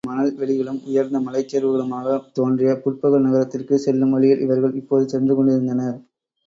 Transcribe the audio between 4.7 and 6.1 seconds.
இப்போது சென்று கொண்டிருந்தனர்.